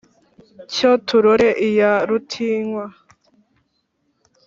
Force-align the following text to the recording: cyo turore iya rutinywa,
cyo 0.73 0.91
turore 1.07 1.49
iya 1.67 1.91
rutinywa, 2.07 2.85